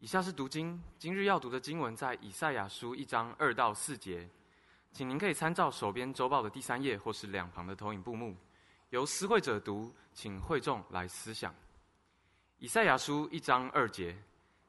[0.00, 4.28] 以下是读经，今日要读的经文在以赛亚书一章二到四节，
[4.92, 8.36] 请您可以参照手边周报的第三页或是两旁的投影布幕。
[8.90, 11.52] 由思会者读，请会众来思想。
[12.58, 14.16] 以赛亚书一章二节：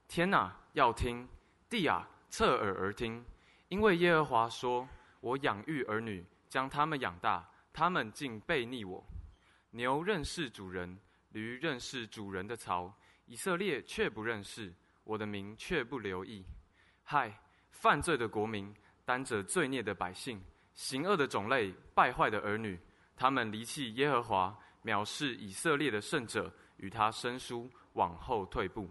[0.08, 1.28] 天哪，要听；
[1.70, 3.24] 地啊，侧耳而听，
[3.68, 4.90] 因为耶和华说
[5.22, 9.06] ：“我养育儿女，将他们养大，他们竟悖逆我。
[9.70, 11.00] 牛认识主人，
[11.34, 12.92] 驴认识主人的槽，
[13.28, 14.74] 以色列却不认识。”
[15.10, 16.46] 我的名却不留意，
[17.04, 17.36] 嗨！
[17.72, 18.72] 犯罪的国民，
[19.06, 20.40] 担着罪孽的百姓，
[20.76, 22.80] 行恶的种类，败坏的儿女，
[23.18, 28.88] 他们离弃耶和华，藐视以色列的圣者，与他生疏，往后退步。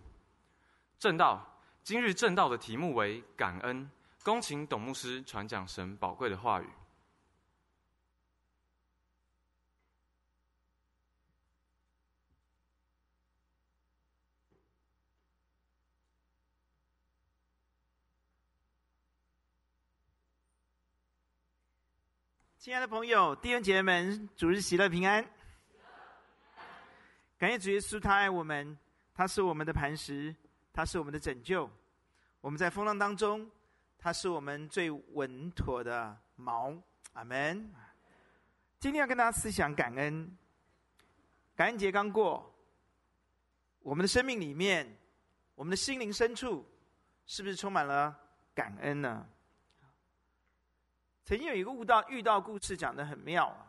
[0.99, 3.89] 正道，今日正道的题目为感恩，
[4.25, 6.67] 恭请董牧师传讲神宝贵的话语。
[22.59, 25.25] 亲爱的朋友、弟兄姐妹们，主日喜乐平安！
[27.39, 28.77] 感谢主耶稣，他爱我们，
[29.15, 30.35] 他是我们的磐石，
[30.73, 31.71] 他是我们的拯救。
[32.41, 33.49] 我们在风浪当中，
[33.97, 36.77] 他是我们最稳妥的锚。
[37.13, 37.73] 阿门。
[38.81, 40.37] 今天要跟大家思想感恩。
[41.55, 42.53] 感恩节刚过，
[43.83, 44.99] 我们的生命里面，
[45.55, 46.69] 我们的心灵深处，
[47.25, 48.19] 是不是充满了
[48.53, 49.25] 感恩呢？
[51.29, 53.67] 曾经有一个悟道遇到故事讲得很妙啊，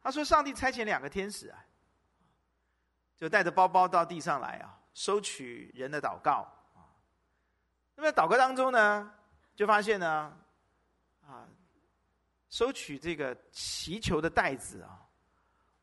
[0.00, 1.62] 他说上帝差遣两个天使啊，
[3.14, 6.80] 就带着包包到地上来啊，收取人的祷告啊。
[7.94, 9.12] 那么祷告当中呢，
[9.54, 10.34] 就发现呢，
[11.26, 11.46] 啊，
[12.48, 14.98] 收取这个祈求的袋子啊，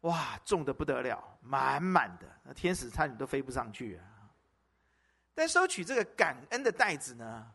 [0.02, 4.04] 哇，重的不得了，满满的，那天使差点都飞不上去啊。
[5.36, 7.48] 但收取这个感恩的袋子呢，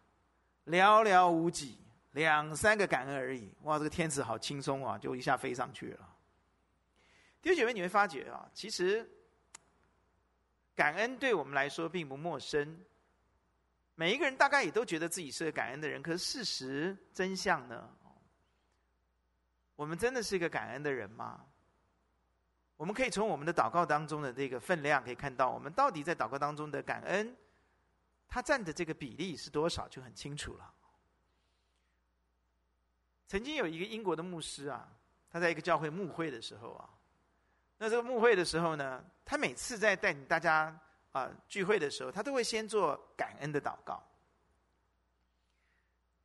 [0.66, 1.81] 寥寥无几。
[2.12, 3.78] 两三个感恩而已，哇！
[3.78, 6.08] 这个天使好轻松啊，就一下飞上去了。
[7.40, 9.08] 弟兄姐妹，你会发觉啊，其实
[10.74, 12.78] 感恩对我们来说并不陌生。
[13.94, 17.88] 每一个人大概也都觉得自己是个感恩的人，可是事实真相呢？
[19.74, 21.44] 我们真的是一个感恩的人吗？
[22.76, 27.34] 我们可以从我们的祷告当中的这个分量，可以看到我们到底在祷告当中的感恩，
[28.28, 30.74] 它占的这个比例是多少，就很清楚了。
[33.32, 34.86] 曾经有一个英国的牧师啊，
[35.30, 36.86] 他在一个教会牧会的时候啊，
[37.78, 40.78] 那这个牧会的时候呢，他每次在带领大家
[41.12, 44.06] 啊聚会的时候，他都会先做感恩的祷告。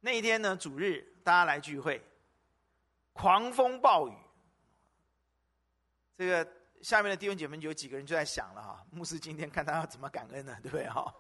[0.02, 2.04] 那一天呢，主日大家来聚会，
[3.14, 4.14] 狂风暴雨，
[6.18, 6.46] 这个
[6.82, 11.16] 下面的弟兄姐妹有几个人就在想了哈，牧师今天看他要怎么感恩呢，对不对哈？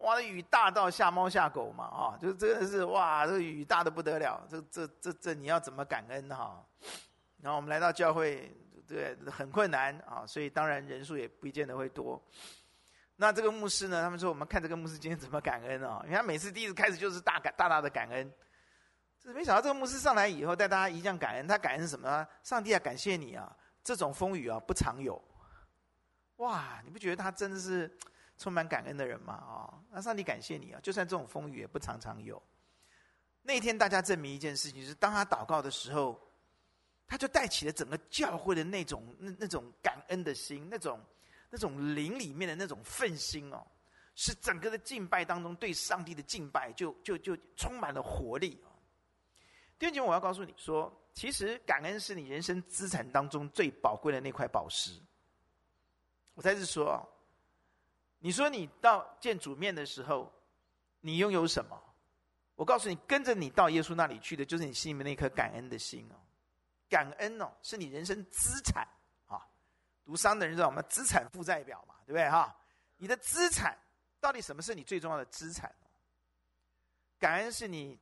[0.00, 6.64] 哇，雨大到吓猫吓狗嘛，啊，就真的是哇，这雨大的不得了，这这这这你要怎么感恩哈？
[7.42, 8.50] 然后我们来到教会，
[8.88, 12.22] 对，很困难啊，所以当然人数也不见得会多。
[13.16, 16.00] 那这个牧师呢，他们说我们看这个牧师今天怎么感恩啊？
[16.04, 18.32] 因为他每次第一次开始就是大感大大的感恩，
[19.22, 22.26] 这没想到这个牧师上来以后带大家一样感恩，他感恩什么？
[22.42, 25.22] 上帝啊，感谢你啊，这种风雨啊不常有。
[26.36, 27.94] 哇，你不觉得他真的是？
[28.40, 30.80] 充满感恩的人嘛，啊、哦，那上帝感谢你啊！
[30.82, 32.42] 就算这种风雨也不常常有。
[33.42, 36.18] 那天大家证明一件事情，是当他祷告的时候，
[37.06, 40.98] 他就带起了整个教会的那种那那种感恩的心，那种
[41.50, 43.62] 那种灵里面的那种奋心哦，
[44.14, 48.58] 是整个的敬拜当中对上帝的敬拜就就就充满了活力。
[49.78, 54.98] 弟兄姐妹，我要告诉你说，其实感恩是你人生资产当中最宝贵的那块宝石。
[56.32, 57.06] 我再次说。
[58.20, 60.30] 你说你到见主面的时候，
[61.00, 61.82] 你拥有什么？
[62.54, 66.16] 我告诉你，跟着你到耶稣那里去的，就是你心里面那颗感恩的心哦。
[66.88, 68.86] 感恩哦，是你人生资产
[69.26, 69.40] 啊。
[70.04, 70.82] 读商的人知道吗？
[70.82, 72.54] 资产负债表嘛，对不对哈？
[72.98, 73.78] 你的资产
[74.20, 75.74] 到底什么是你最重要的资产？
[77.18, 77.98] 感恩是你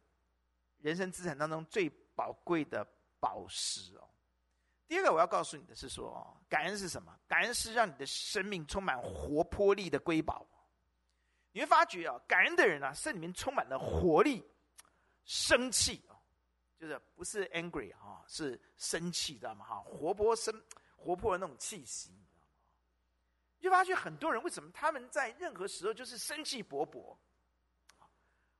[0.78, 2.84] 人生资产当中最宝贵的
[3.20, 4.08] 宝石哦。
[4.88, 7.14] 第二个我要告诉你的是说，感恩是什么？
[7.28, 10.46] 感恩是让你的生命充满活泼力的瑰宝。
[11.52, 14.42] 你会发觉啊，感恩的人啊，身里面充满了活力、
[15.24, 16.16] 生气啊，
[16.80, 19.64] 就是不是 angry 啊，是生气，知道吗？
[19.66, 20.54] 哈，活泼生
[20.96, 22.52] 活泼的那种气息，你知道吗？
[23.58, 27.14] 你就发觉很多人为什么他们在任何时候就是生气勃勃？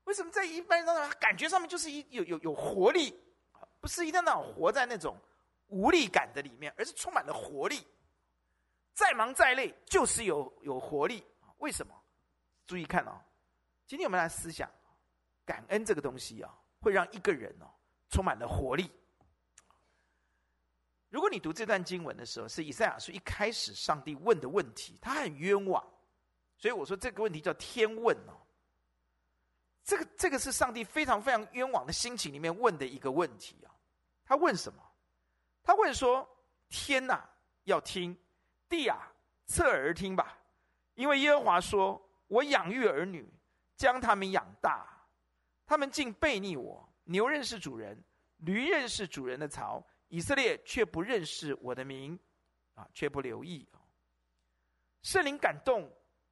[0.03, 3.19] 为什么在一般当中感觉上面就是一有有有活力？
[3.79, 5.17] 不是一定要活在那种。
[5.69, 7.87] 无力感的里面，而是充满了活力。
[8.93, 11.25] 再忙再累，就是有有活力。
[11.59, 11.95] 为什么？
[12.67, 13.19] 注意看哦，
[13.87, 14.69] 今天我们来思想
[15.45, 17.65] 感恩这个东西啊，会让一个人哦
[18.09, 18.91] 充满了活力。
[21.09, 25.83] 如果你读这段经文的时候，是以赛亚书一开始上帝问的问题，他很冤枉，
[26.57, 28.37] 所以我说这个问题叫天问哦。
[29.83, 33.73] 这个这个是上帝非常非常冤枉的心情里面问的一个问题啊。
[34.23, 34.83] 他问什么？
[35.69, 36.27] 他问说：
[36.67, 37.23] 天呐，
[37.65, 38.17] 要听，
[38.67, 39.13] 地啊，
[39.45, 40.35] 侧耳听吧，
[40.95, 42.03] 因为耶和华说。
[42.27, 43.27] 我养育儿女，
[43.75, 44.87] 将他们养大，
[45.65, 46.87] 他们竟悖逆我。
[47.03, 48.03] 牛认识主人，
[48.37, 52.19] 驴认识主人的槽，以色列却不认识我的名，
[52.75, 53.81] 啊，却不留意啊。
[55.01, 55.91] 圣灵感动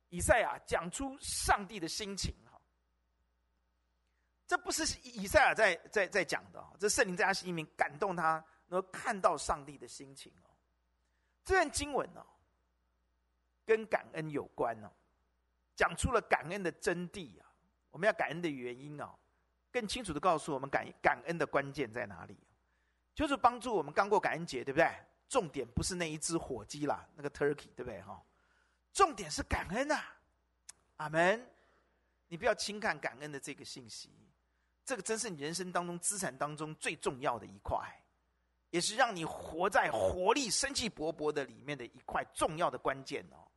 [0.09, 2.61] 以赛亚讲出上帝的心情，哈，
[4.45, 10.49] 这不是以赛亚在在在讲的，这圣灵在他心里面感动他，能看到上帝的心情哦。
[11.43, 12.25] 这段经文呢，
[13.65, 14.91] 跟感恩有关哦。
[15.75, 17.45] 讲出了感恩的真谛啊！
[17.91, 19.13] 我们要感恩的原因哦，
[19.71, 22.35] 更清楚的告诉我们感感恩的关键在哪里？
[23.13, 24.91] 就是帮助我们刚过感恩节，对不对？
[25.29, 28.01] 重点不是那一只火鸡啦，那个 turkey，对不对？
[28.01, 28.19] 哈，
[28.91, 30.15] 重点是感恩啊！
[30.95, 31.47] 阿门！
[32.27, 34.09] 你不要轻看感恩的这个信息，
[34.83, 37.77] 这个真是你人生当中资产当中最重要的一块，
[38.69, 43.47] 也是让你活在活力、生气勃勃的里面的一块重要的关键哦。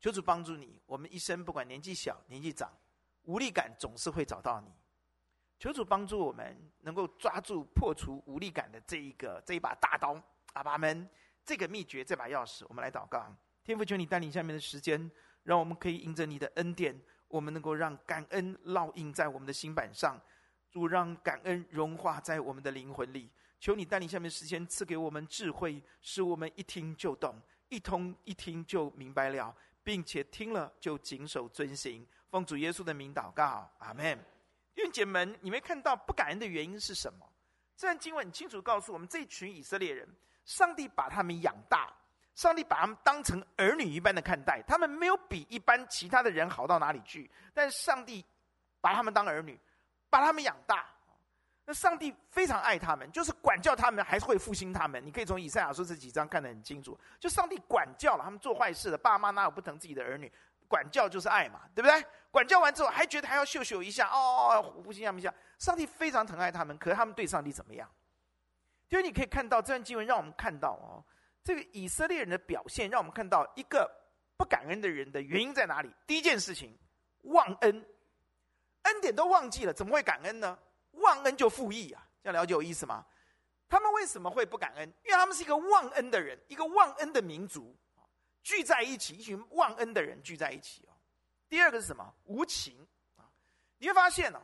[0.00, 2.72] 求主帮助你，我们一生不管年纪小年纪长，
[3.24, 4.70] 无力感总是会找到你。
[5.58, 10.16] 求主帮助我们，能够抓住破除无力感的这一个这一把大刀，
[10.52, 11.08] 阿爸们，
[11.44, 13.26] 这个秘诀，这把钥匙，我们来祷告。
[13.64, 15.10] 天父，求你带领下面的时间，
[15.42, 16.96] 让我们可以迎着你的恩典，
[17.26, 20.18] 我们能够让感恩烙印在我们的心板上，
[20.70, 23.28] 主让感恩融化在我们的灵魂里。
[23.60, 27.34] 求你带领下面时间，赐给我们智慧，使我们一听就懂，
[27.68, 29.54] 一通一听就明白了。
[29.80, 34.18] 并且听了就谨守遵行，奉主耶稣的名祷告，阿门。
[34.74, 37.26] 愿姐们，你没看到不感恩的原因是什么？
[37.74, 40.06] 这段经文很清楚告诉我们，这群以色列人，
[40.44, 41.90] 上帝把他们养大，
[42.34, 48.22] 上帝把他们当成儿女一般的看待，他们没有比一般其他的人好到哪里去，但是上帝
[48.82, 49.58] 把他们当儿女，
[50.10, 50.86] 把他们养大。
[51.70, 55.04] 那上帝非常爱他们，就是管教他们，还是会复兴他们。
[55.04, 56.98] 你可以从以赛亚书这几章看得很清楚。
[57.20, 60.32] 就上帝管教了他们做坏事的爸妈，哪有不疼自己的儿女？
[60.66, 62.02] 管教就是爱嘛，对不对？
[62.30, 65.30] 管教完之后，还觉得还要秀秀一下，哦，复兴他们一下。
[65.58, 67.86] 上帝非常疼爱他们，可是他们对上帝怎么样？
[68.88, 71.04] 就是你可以看到这段经文，让我们看到哦，
[71.44, 73.86] 这个以色列人的表现，让我们看到一个
[74.38, 75.94] 不感恩的人的原因在哪里？
[76.06, 76.74] 第一件事情，
[77.24, 77.84] 忘恩，
[78.84, 80.58] 恩典都忘记了，怎么会感恩呢？
[81.00, 83.04] 忘恩就负义啊，这样了解有意思吗？
[83.68, 84.88] 他们为什么会不感恩？
[85.04, 87.76] 因为他们是一个忘恩的人，一个忘恩的民族，
[88.42, 90.96] 聚在一起，一群忘恩的人聚在一起哦。
[91.50, 92.14] 第二个是什么？
[92.24, 92.86] 无情
[93.16, 93.28] 啊！
[93.76, 94.40] 你会发现哦，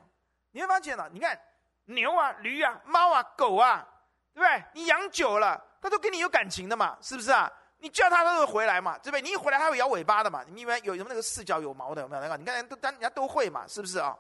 [0.51, 1.41] 你会发现哦，你看
[1.87, 3.87] 牛啊、驴啊、猫啊、狗啊，
[4.35, 4.65] 对不对？
[4.75, 7.51] 你养久了，它都跟你有感情的嘛，是不是啊？
[7.79, 9.23] 你叫它，它都会回来嘛，对不对？
[9.23, 10.45] 你一回来，它会摇尾巴的嘛。
[10.47, 12.23] 你以为有什么那个四脚有毛的有没有？
[12.23, 14.15] 那个你看人都，人家都会嘛，是不是啊？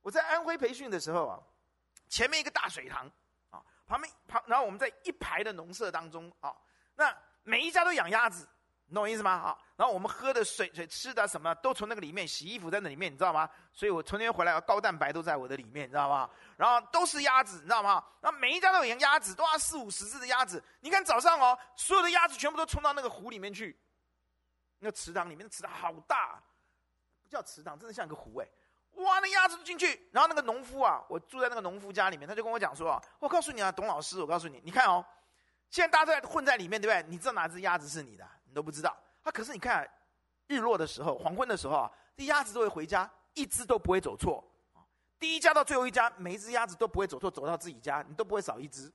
[0.00, 1.38] 我在安徽培训的时候啊。
[2.10, 3.10] 前面一个大水塘，
[3.50, 6.54] 啊，旁边旁，然后我们在一排的农舍当中，啊，
[6.96, 8.46] 那每一家都养鸭子，
[8.86, 9.30] 你懂我意思吗？
[9.30, 13.48] 啊，然后我们喝的水、水吃的什么都从那个里面，洗衣服在那里面，你知道吗？
[13.72, 16.28] 所以我从那边回来，高蛋白都在我的里面，你知道吗？
[16.56, 18.04] 然后都是鸭子，你知道吗？
[18.20, 20.62] 那每一家都有养鸭子，都要四五十只的鸭子。
[20.80, 23.78] 你看早上哦，所有的鸭子全部都冲到那个湖里面去，
[24.80, 26.42] 那池塘里面池塘好大，
[27.22, 28.48] 不叫池塘，真的像一个湖哎。
[29.00, 35.04] 哇，那鸭子都进去，然后那个农夫啊，我住在那个农夫家里面，他就跟我讲说：“我告诉你啊，董老师，我告诉你，你看哦，
[35.70, 37.10] 现在大家都在混在里面，对不对？
[37.10, 38.28] 你知道哪只鸭子是你的？
[38.44, 38.96] 你都不知道。
[39.22, 39.88] 他可是你看，
[40.48, 44.44] 日落的时候、黄昏的时候啊，这鸭子都会回家，一只都不会走错。
[45.18, 48.92] 第一家到最后一家，每一只鸭子都不会走错，走到自己家，你都不会少一只。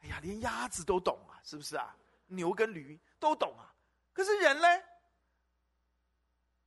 [0.00, 1.94] 哎呀，连鸭子都懂啊，是不是啊？
[2.26, 3.72] 牛跟驴都懂啊，
[4.12, 4.68] 可是人呢？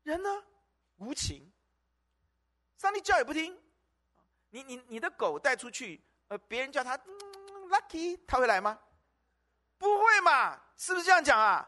[0.04, 0.30] 人呢？
[0.98, 1.52] 无情。”
[2.78, 3.60] 上帝叫也不听，
[4.50, 6.98] 你你你的狗带出去，呃，别人叫它、
[7.70, 8.80] lucky，它会来吗？
[9.78, 11.68] 不会嘛，是不是这样讲啊？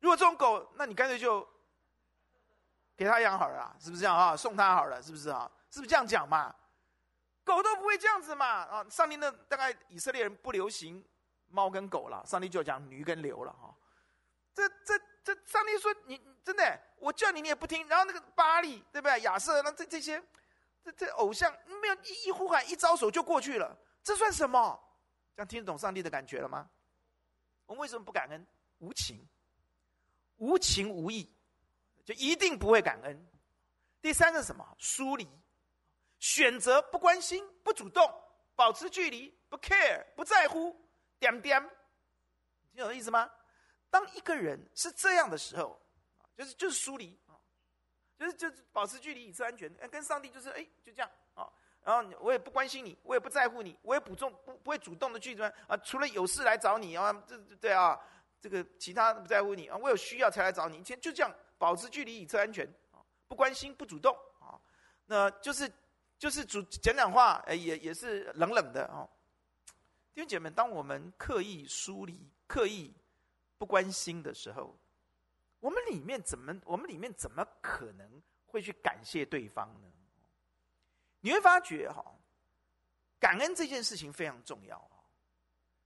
[0.00, 1.48] 如果这种狗，那你干脆就
[2.96, 4.36] 给他养好了，是不是这样啊？
[4.36, 5.50] 送他好了，是不是啊？
[5.70, 6.54] 是不是这样讲嘛？
[7.44, 8.86] 狗都不会这样子嘛啊！
[8.88, 11.04] 上帝那大概以色列人不流行
[11.48, 13.74] 猫跟狗了，上帝就讲驴跟牛了哈。
[14.54, 16.20] 这这这，上帝说你。
[16.44, 19.18] 真的，我叫你你也不听，然后那个巴力，对不对？
[19.22, 20.22] 亚瑟，那这这些，
[20.84, 21.50] 这这偶像
[21.80, 24.78] 没有一一呼喊，一招手就过去了，这算什么？
[25.34, 26.68] 这样听得懂上帝的感觉了吗？
[27.64, 28.46] 我们为什么不感恩？
[28.80, 29.26] 无情，
[30.36, 31.34] 无情无义。
[32.04, 33.26] 就一定不会感恩。
[34.02, 34.76] 第三个是什么？
[34.78, 35.26] 疏离，
[36.18, 38.06] 选择不关心、不主动、
[38.54, 40.78] 保持距离、不 care、不在乎，
[41.18, 41.62] 点点，
[42.72, 43.30] 你懂我意思吗？
[43.94, 45.80] 当一个人是这样的时候，
[46.36, 47.38] 就是就是疏离啊，
[48.18, 49.72] 就是就是保持距离以示安全。
[49.88, 51.48] 跟上帝就是哎，就这样啊。
[51.84, 57.96] 然后我也不关心你，我也不在乎你，我也不重不不会主动的去说啊，除了有事来找你啊，这对啊，
[58.40, 62.98] 这个其他不在乎你啊，我有需要才来找你，先就这样保持距离以示安全啊，
[63.28, 64.58] 不关心不主动啊，
[65.06, 65.70] 那就是
[66.18, 69.08] 就是主讲讲话哎也也是冷冷的啊。
[70.12, 72.92] 弟兄姐妹，当我们刻意疏离、刻意。
[73.58, 74.76] 不关心的时候，
[75.60, 76.54] 我们里面怎么？
[76.64, 79.90] 我们里面怎么可能会去感谢对方呢？
[81.20, 82.04] 你会发觉哈，
[83.18, 84.90] 感恩这件事情非常重要。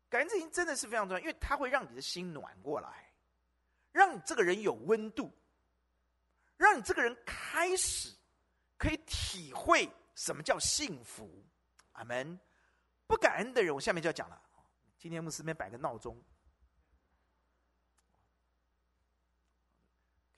[0.09, 3.13] 感恩这件事情真的是非常重要，因为它会让你的心暖过来，
[3.93, 5.33] 让你这个人有温度，
[6.57, 8.13] 让你这个人开始
[8.77, 11.31] 可以体会什么叫幸福。
[11.93, 12.39] 阿门。
[13.07, 14.39] 不感恩的人，我下面就要讲了。
[14.99, 16.23] 今天牧师这边摆个闹钟。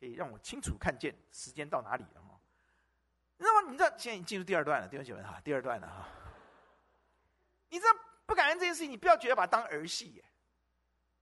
[0.00, 2.40] 可以让我清楚看见时间到哪里了哈。
[3.36, 6.08] 那么你知道现在已经进入第二段了，弟兄姐妹哈，第二段了哈。
[7.68, 7.90] 你知道
[8.24, 10.24] 不感恩这件事情，你不要觉得把它当儿戏耶。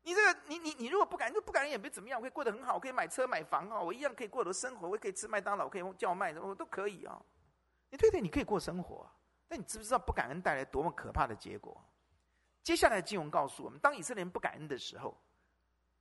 [0.02, 7.20] 你这个，你你你如果不感恩，不感恩也没怎么样，我可以过得很好，我可以买车买房啊，我一样可以过很多生活，我可以吃麦当劳，可以叫卖，我都可以啊。
[7.90, 9.11] 你对对，你可以过生活，
[9.49, 11.85] 但你知不知道不感恩带来多么可怕的结果？
[12.62, 15.20] 接下来的经文告诉我们，当以色列人不感恩的时候。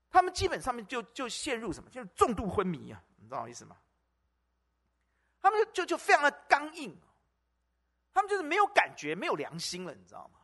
[0.10, 1.90] 他们基本上面就就陷入什么？
[1.90, 3.02] 就是重度昏迷啊！
[3.18, 3.76] 你知道我意思吗？
[5.42, 6.98] 他们就就非常的刚硬，
[8.14, 10.40] 他们就是没有感觉、没有良心了，你知道吗？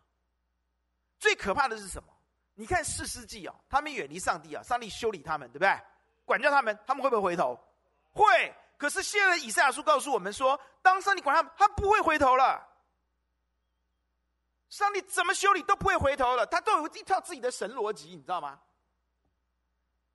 [1.18, 2.10] 最可怕的是什么？
[2.56, 5.76] 你看四世纪啊，他们远离上帝啊，上帝修理他们，对不对？
[6.26, 7.60] 管教他们，他们会不会回头？
[8.12, 8.54] 会。
[8.78, 12.68] 可是现在以赛亚书告诉我们说，当上帝管他们，他不会回头了。
[14.70, 18.60] 上帝怎么修理都不会回头了，他都有一套自己的神逻辑，你知道吗？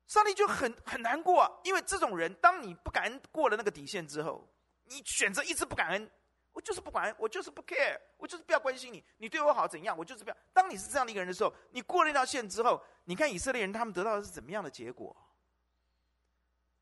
[0.09, 4.45] 上帝就很很难过啊，因为这种人，当你不感恩过了那个底线之后，
[4.85, 6.11] 你选择一直不感恩，
[6.51, 10.37] 我就是不感恩，我就是不 care，我就是不要关心你，你对我好怎样，我就是不要。
[10.51, 15.15] 当你是这样的一个人的时候，你过了那条线之后，你看以色列人他们得到的是怎么样的结果？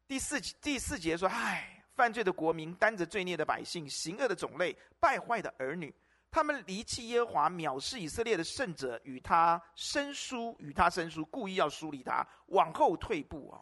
[0.08, 5.94] 第四第四节说：“唉，犯罪的国民，担着罪孽的百姓，行恶的种类，败坏的儿女。”
[6.30, 13.62] 他们离弃耶和华，藐视以色列的圣者，与他生疏，与他生疏，故意要疏离他，往后退步啊，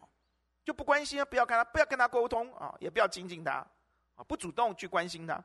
[0.64, 3.66] 就不关心，不要跟他，不要跟他沟通啊，也不要亲近他
[4.14, 5.42] 啊，不主动去关心他。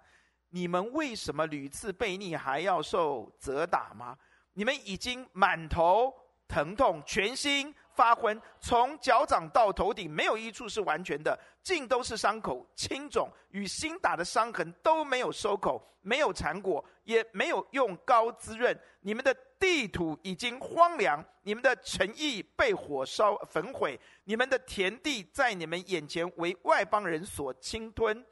[0.50, 4.18] 你们为什么屡次悖逆，还要受责打吗？
[4.54, 6.14] 你们已经满头
[6.48, 18.78] 疼痛，全心发昏，从脚掌到头顶，没有一处是完全的，尽都是伤口、青肿与新打的伤痕，都没有收口，没有产果，也没有用膏滋润。
[19.02, 28.26] 你们的地土已经荒凉，你们的诚意被火烧焚毁，你们的田地在你们眼前为外邦人所侵吞，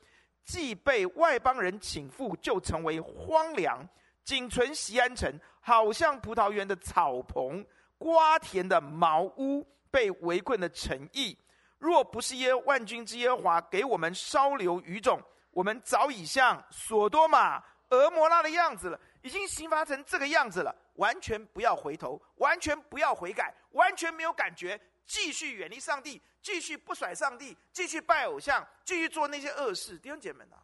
[0.43, 3.87] 既被外邦人倾覆，就成为荒凉，
[4.23, 7.65] 仅存西安城，好像葡萄园的草棚。
[7.99, 11.37] 瓜田的茅屋，被围困的城邑，
[11.77, 20.75] 若不是耶万军之耶和华给我们稍留余种，我们早已像所多玛、俄摩拉的样子了，已经刑罚成这个样子了。
[20.95, 29.97] 完全不要回头，完全不要悔改，完全没有感觉，继续远离上帝，继续不甩上帝，继续拜偶像，继续做那些恶事。
[29.97, 30.63] 弟兄姐妹们啊，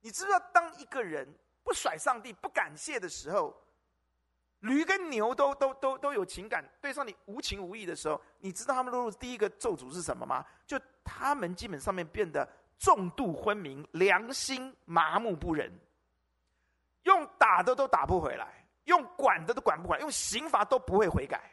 [0.00, 1.26] 你知道，当一个人
[1.64, 3.52] 不甩上帝、不感谢的时候，
[4.60, 10.44] 驴跟牛都都都都有情感，对上你无情无义的时候，你知道他们落入第一个咒诅是什么吗？
[10.66, 12.48] 就他们基本上面变得
[12.78, 15.72] 重度昏迷，良心麻木不仁，
[17.04, 21.52] 用打的都打不回来，用管的都管不回来，用刑罚都不会悔改，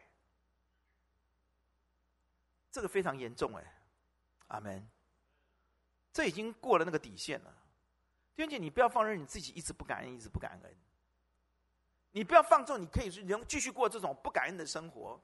[2.71, 3.73] 这个非常严重哎，
[4.47, 4.89] 阿门。
[6.11, 7.53] 这已经过了那个底线了，
[8.35, 10.75] 弟兄姐，你不要放任你自己一直不感恩，一直不感恩。
[12.13, 15.19] 你不要放纵，你可以仍继续过这种不感恩的生活。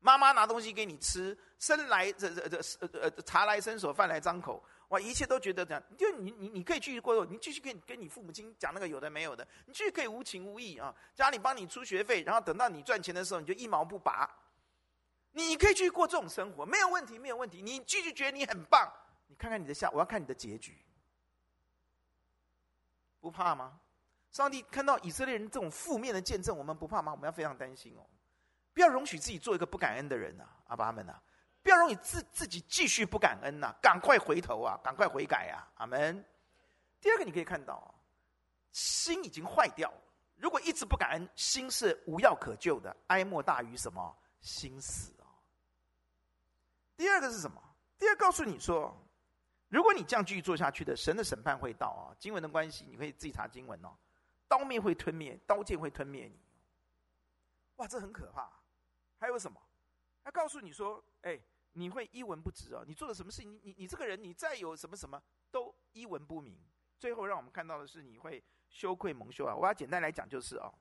[0.00, 5.82] 妈妈拿东西给你吃，生来这这这呃呃茶来伸手，饭来张口，哇，一切都觉得这样。
[5.98, 14.30] 就你你你可以继续过，你继续跟跟你父母亲讲那个有的没有的，你继续可以无情无义啊，家里帮你出学费，然后等到你赚钱的时候，你就一毛不拔。
[15.32, 17.60] 你可以继续过这种生活，没有问题，没有问题。
[17.60, 18.88] 你继续觉得你很棒，
[19.26, 20.78] 你看看你的下，我要看你的结局，
[23.18, 23.80] 不怕吗？
[24.30, 27.12] 上帝看到以色列人这种负面的见证，我们不怕吗？
[27.12, 28.06] 我们要非常担心哦！
[28.74, 31.18] 不要容许自己做一个不感恩的人呐，阿爸们呐！
[31.62, 36.24] 不要容许自自己继续不感恩呐、啊，赶快回头啊，赶快悔改啊，阿门。
[37.00, 37.92] 第二个，你可以看到，
[38.70, 40.02] 心已经坏掉了。
[40.36, 44.16] 如果一直不感恩，心是无药可救的，哀莫大于什么？
[44.40, 45.26] 心死啊。
[46.96, 47.60] 第二个是什么？
[47.98, 48.96] 第二告诉你说，
[49.68, 52.14] 如果你这样继续做下去的，神的审判会到啊。
[52.20, 53.88] 经文的关系，你可以自己查经文哦。
[54.48, 56.40] 刀面会吞灭，刀剑会吞灭你。
[57.76, 58.50] 哇，这很可怕。
[59.20, 59.60] 还有什么？
[60.24, 61.38] 他告诉你说，哎，
[61.72, 62.84] 你会一文不值哦。
[62.86, 63.52] 你做了什么事情？
[63.52, 66.58] 你你你这个人，你再有什么什么都一文不名。
[66.98, 69.54] 最后让我们看到的是，你会羞愧蒙羞啊！
[69.54, 70.74] 我要简单来讲，就是哦，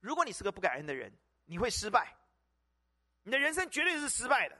[0.00, 1.12] 如果你是个不感恩的人，
[1.44, 2.16] 你会失败，
[3.22, 4.58] 你的人生绝对是失败的。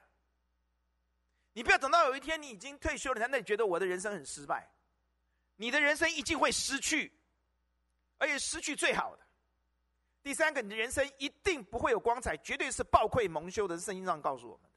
[1.52, 4.70] 你不要等到有一天你已经退休了，才那你觉得我的人生很失败。
[5.56, 7.12] 你的人生一定会失去，
[8.20, 9.26] 而且失去最好的。
[10.22, 13.76] 第三个，你的人生一定不会有光彩，绝对是暴愧蒙羞的。
[13.76, 14.76] 圣经上告诉我们的。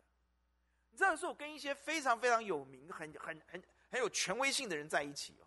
[0.89, 3.63] 你知道，有时候跟一些非常非常有名、很很很。
[3.93, 5.45] 很有权威性的人在一起哦。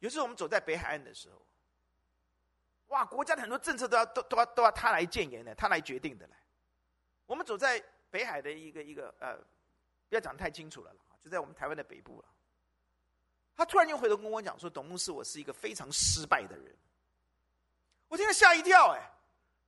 [0.00, 1.40] 有时候我们走在北海岸的时候，
[2.88, 6.34] 哇，国家的很多政策都要都都要都要他来建言的，他来决定的嘞。
[7.26, 7.80] 我们走在
[8.10, 9.36] 北海的一个一个呃，
[10.08, 12.28] 不要讲太清楚了了，就在我们台湾的北部了。
[13.60, 16.74] 他突然间回头跟我讲说：“董牧师，我是一个非常失败的人。”
[18.08, 19.12] 我听了吓一跳，哎，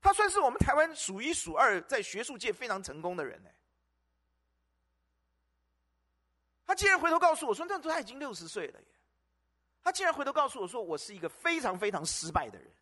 [0.00, 3.54] 他算是我们台湾数一数二在学术界非常成功的人，哎。
[6.64, 8.86] 他竟然回头告诉我说：“那时候他已经六十岁了耶。”
[9.84, 12.72] 他竟然回头告诉我说：“我是一个非常非常失败的人。”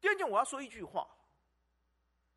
[0.00, 1.08] 第二件，我要说一句话：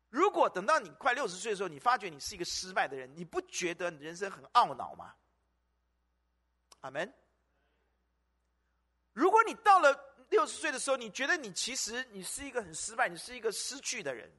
[0.08, 5.14] 如果等到你快六十岁的时候，你发觉你是一个失败的人，你不觉得你人生很懊恼吗？
[6.80, 7.14] 阿门。
[9.16, 14.30] 如果你到了六十岁的时候，你觉得你其实你是一个很失败，你是一个失去的人，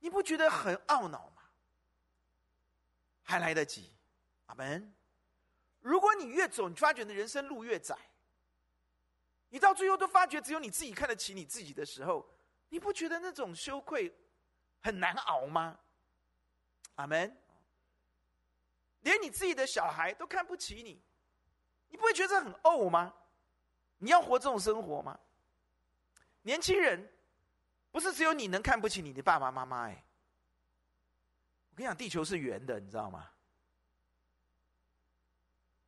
[0.00, 1.42] 你不觉得很懊恼吗？
[3.22, 3.92] 还来得及，
[4.46, 4.92] 阿门。
[5.78, 7.96] 如果你越走，你发觉你的人生路越窄，
[9.50, 12.28] 你到最后都发觉只有你自己看得起你自己的时候，
[12.70, 14.12] 你不觉得那种羞愧
[14.80, 15.78] 很难熬吗？
[16.96, 17.40] 阿门。
[19.02, 21.00] 连你自己的小孩都看不起你，
[21.90, 23.12] 你不会觉得这很怄吗？
[23.98, 25.18] 你要活这种生活吗？
[26.42, 27.12] 年轻人，
[27.90, 30.04] 不是只有你能看不起你的爸爸妈妈哎。
[31.70, 33.30] 我跟你讲，地球是圆的，你知道吗？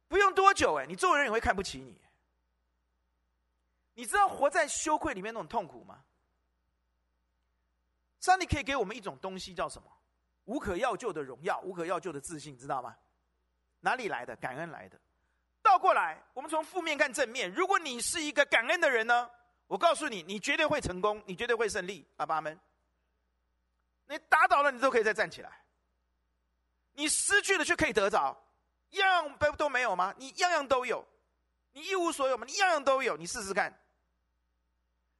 [0.09, 1.99] 不用多久，哎，你周围人也会看不起你。
[3.95, 6.05] 你知道活在羞愧里面那种痛苦吗？
[8.21, 9.91] 上帝可以给我们一种东西，叫什么？
[10.45, 12.97] 无可药救的荣耀，无可药救的自信，知道吗？
[13.81, 14.37] 哪里来的？
[14.37, 15.01] 感恩来的。
[15.63, 17.51] 倒过来，我们从负面看正面。
[17.53, 19.31] 如果你是一个感恩的人呢？
[19.69, 22.07] 我告诉你，你绝对会成功，你绝对会胜利。
[22.19, 22.59] 阿爸们，
[24.07, 25.51] 你打倒了，你都可以再站起来。
[26.93, 28.37] 你失去了却可以得着，
[28.91, 30.15] 样样都都没有吗？
[30.19, 31.03] 你样样都有，
[31.73, 32.45] 你一无所有吗？
[32.47, 33.73] 你样样都有，你试试看。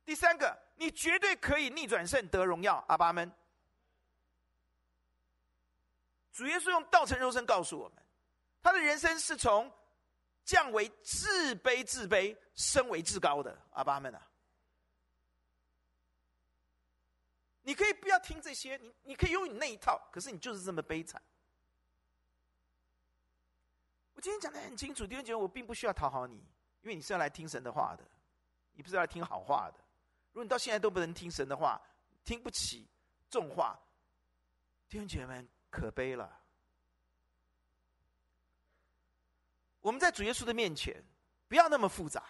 [0.05, 3.33] 第三个，你绝对可以逆转胜得荣耀，阿爸们。
[6.33, 8.03] 主耶稣用道成肉身告诉我们，
[8.63, 9.73] 他的人生是从
[10.45, 14.29] 降为自卑自卑，升为至高的，阿爸们啊。
[17.63, 21.23] 你可以不要听这些，你你可以用你那一套，可是你就是这么悲惨。
[24.15, 26.37] 我今天讲的很清楚，弟兄姐妹，我并不需要讨好你，
[26.83, 28.05] 因为你是要来听神的话的，
[28.73, 29.79] 你不是要来听好话的。
[30.33, 31.81] 如果你到现在都不能听神的话，
[32.25, 32.89] 听不起
[33.31, 33.79] 重话，
[34.89, 36.42] 弟兄姐妹们可悲了。
[39.83, 41.05] 我们在主耶稣的面前，
[41.49, 42.25] 不要那么复杂。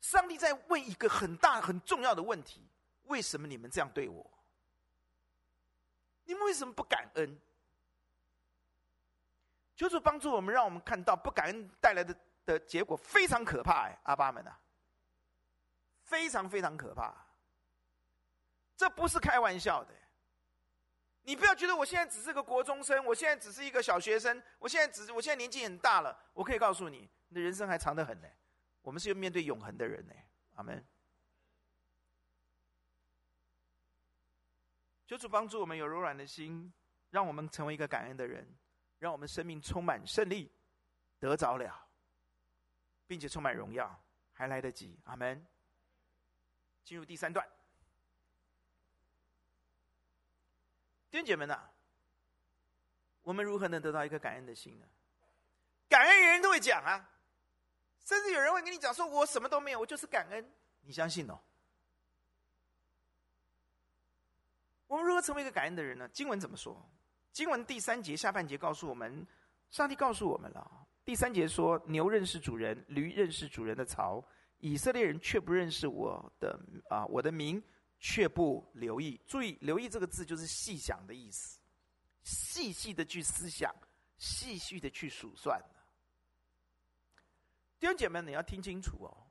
[0.00, 2.64] 上帝在问一个很大很重要的问题：
[3.04, 4.30] 为什么你们这样对我？
[6.24, 7.40] 你们为什么不感恩？
[9.74, 14.58] 求主帮助我们，让我们看到不感恩带来的的结果非常可怕，哎，阿爸们啊，
[16.02, 17.14] 非常非常可怕，
[18.76, 19.94] 这不是开玩笑的。
[21.28, 28.26] 你不要觉得我现在只是个国中生，我现在只是一个小学生，我现在只是我现在年纪很大了，我可以告诉你，你的人生还长得很呢。
[28.80, 30.14] 我们是要面对永恒的人呢，
[30.54, 30.82] 阿门。
[35.06, 36.72] 求主帮助我们有柔软的心，
[37.10, 38.48] 让我们成为一个感恩的人。
[38.98, 40.50] 让我们生命充满胜利，
[41.20, 41.88] 得着了，
[43.06, 44.98] 并且充满荣耀，还来得及。
[45.04, 45.46] 阿门。
[46.82, 47.46] 进入第三段，
[51.10, 51.60] 弟兄姐妹们呐，
[53.22, 54.86] 我们如何能得到一个感恩的心呢？
[55.88, 57.10] 感恩人人都会讲啊，
[58.04, 61.38] 甚至有人会跟你讲说：“我什么都没有，我就是感恩。”你相信哦？
[64.86, 66.08] 我们如何成为一个感恩的人呢？
[66.08, 66.86] 经文怎么说？
[67.32, 69.26] 经文第三节下半节告诉我们，
[69.70, 70.86] 上帝告诉我们了。
[71.04, 74.22] 第三节说：“牛认识主人，驴认识主人的槽，
[74.58, 76.58] 以色列人却不认识我的
[76.90, 77.62] 啊，我的名
[77.98, 81.58] 却不留意。”注意，“留意”这个字就是细想的意思，
[82.22, 83.74] 细细的去思想，
[84.16, 85.60] 细细的去数算。
[87.78, 89.26] 弟兄姐妹，你要听清楚哦。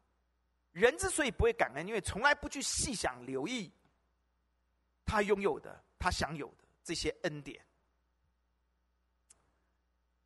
[0.72, 3.72] 人之所以不会感恩，因为从来不去细想、留意
[5.04, 7.66] 他拥有的、他享有的这些恩典。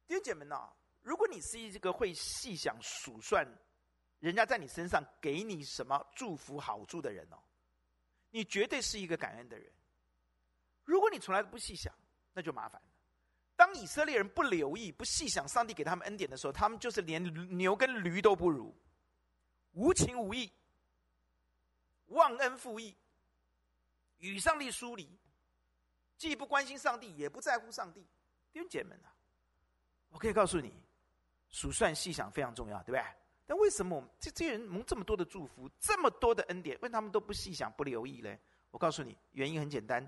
[0.08, 0.70] 弟兄姐妹呢，
[1.02, 3.48] 如果你是一个会细想数算，
[4.20, 7.42] 人家在你身上给你什么祝福好处的人哦，
[8.32, 9.72] 你绝对是一个感恩的人。
[10.84, 11.94] 如果你从来都不细想，
[12.34, 12.88] 那就麻烦了。
[13.56, 17.24] 当以色列人不留意、不细想上帝给他们恩典的时候，他们就是连
[17.56, 18.76] 牛跟驴都不如，
[19.74, 20.52] 无情无义、
[22.08, 22.98] 忘恩负义、
[24.18, 25.08] 与上帝疏离，
[26.18, 28.02] 既不关心上帝，也不在乎上帝。
[28.52, 29.14] 弟兄姐妹们啊！
[30.10, 30.74] 我可以告诉你，
[31.50, 33.04] 数算细想非常重要，对不对？
[33.46, 38.38] 但为什么我们这这些人蒙这么多的祝福，这么多的恩典，为他们都不细想、不留意呢？
[38.70, 40.08] 我告诉你，原因很简单。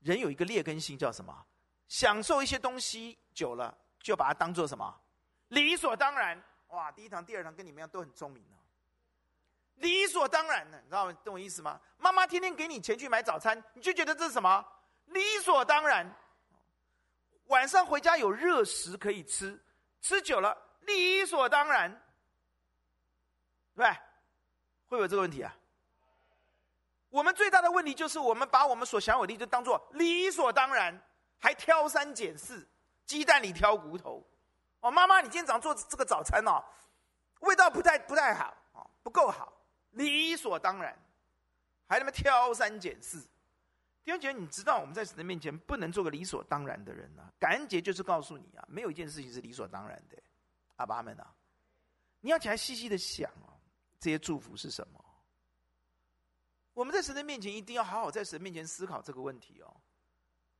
[0.00, 1.46] 人有一个劣根性，叫什么？
[1.88, 5.00] 享受一些东西久了，就把它当做什么？
[5.48, 6.40] 理所当然。
[6.68, 8.56] 哇，第一堂、第二堂跟你们一样都很聪明的，
[9.76, 11.80] 理所当然的，你知道懂我意思吗？
[11.96, 14.64] 妈妈天天给你钱去买早餐，你就觉得这是什么？
[15.06, 16.12] 理所当然。
[17.46, 19.60] 晚上回家有热食可以吃，
[20.00, 21.90] 吃久了理所当然，
[23.74, 23.98] 对不对？
[24.88, 25.54] 会有这个问题啊？
[27.08, 30.96] 我们最大的问题就是我们把我们所享有的就当做理所当然，
[31.38, 32.66] 还挑三拣四，
[33.04, 34.24] 鸡蛋里挑骨头。
[34.80, 36.62] 哦，妈妈，你今天早上做这个早餐哦，
[37.40, 39.52] 味道不太不太好哦，不够好，
[39.92, 40.96] 理所当然，
[41.88, 43.20] 还他妈挑三拣四。
[44.04, 47.26] 弟兄姐妹，你知道我们在神的面前不能做个理所当然的人啊！
[47.40, 50.16] 感恩节就是告诉你啊，没有一件事情是理所当然的。
[50.76, 51.34] 阿爸们啊，
[52.20, 53.52] 你要起来细细的想哦，
[53.98, 55.04] 这些祝福是什么？
[56.74, 59.76] 我们在神的面前一定要好好在神面前思考这个问题哦。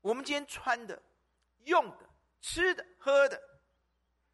[0.00, 1.02] 我们今天穿的、
[1.64, 2.08] 用的、
[2.40, 3.38] 吃的、喝的，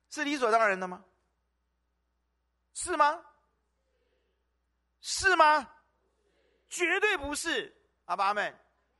[0.09, 1.05] 是理所当然的吗？
[2.75, 3.25] 是吗？
[5.01, 5.68] 是吗？
[6.68, 8.57] 绝对不是，阿爸们。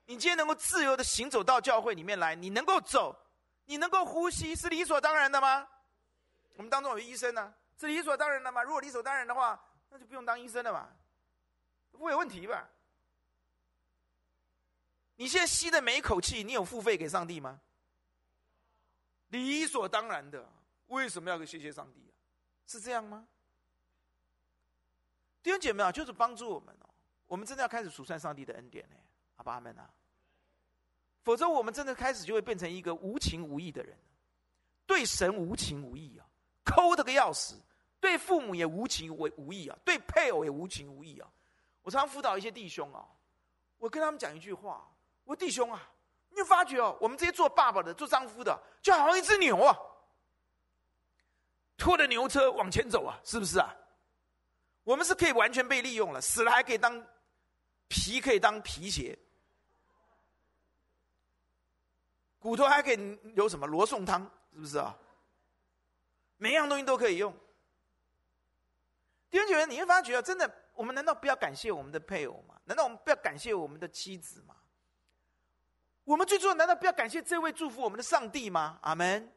[0.07, 3.17] 你今天能够自由的行走到教会里面来，你能够走，
[3.67, 5.69] 你能够呼吸，是理所当然的吗？
[6.55, 8.63] 我们当中有医生呢、啊，是理所当然的吗？
[8.63, 10.89] 如果理所当然的话，那就不用当医生了嘛，
[11.91, 12.69] 不会有问题吧？
[15.17, 17.61] 你现在吸的每一口气，你有付费给上帝吗？
[19.29, 20.47] 理所当然的，
[20.89, 22.13] 为什么要谢谢上帝啊？
[22.67, 23.27] 是这样吗？
[25.43, 26.91] 弟兄姐妹啊，就是帮助我们哦，
[27.27, 28.97] 我们真的要开始数算上帝的恩典呢。
[29.37, 29.91] 阿爸们啊，
[31.23, 33.99] 否则我们真的开始就会变成一个无情无义的人，
[34.87, 36.27] 对神无情无义啊，
[36.65, 37.61] 抠得个要死，
[38.01, 41.29] 对父母也无情无无义啊，对配偶也无情无义啊。
[41.83, 43.05] 我常常辅导一些弟兄啊，
[43.79, 44.89] 我跟他们讲一句话：
[45.25, 45.91] 我弟兄啊，
[46.31, 49.77] 你有发觉哦，我们这些做爸爸的、做丈夫的，就好像一只牛啊，
[51.77, 53.75] 拖着牛车往前走啊，是不是啊？
[54.85, 57.05] 我们是可以完全被利用了，死了还可以当。
[57.95, 59.19] 皮可以当皮鞋，
[62.39, 64.23] 骨头还可以有什么罗宋汤，
[64.55, 64.97] 是不是啊？
[66.43, 67.33] 每样东西都可以用。
[69.31, 72.61] 弟兄姐妹，你会发觉，真的，我们难道不要感谢我们的配偶吗？
[72.65, 74.57] 难道我们不要感谢我们的妻子吗？
[76.03, 78.81] 我们最重要，难道不要感谢这位祝福我们的上帝吗？
[78.83, 79.33] 阿门。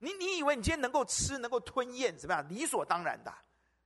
[0.00, 2.48] 你你以为你今天能够吃，能够吞咽，怎么样？
[2.48, 3.32] 理所当然的。